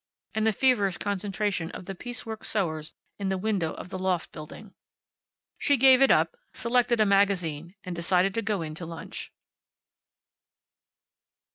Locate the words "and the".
0.33-0.51